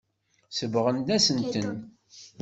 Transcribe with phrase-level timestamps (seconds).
[0.57, 1.69] Sebɣent-asen-ten.